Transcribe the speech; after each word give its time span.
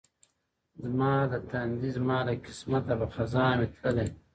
زما 0.83 1.13
له 1.31 1.37
تندي 1.51 1.89
زما 1.97 2.19
له 2.27 2.33
قسمته 2.45 2.93
به 2.99 3.07
خزان 3.15 3.55
وي 3.57 3.67
تللی. 3.81 4.07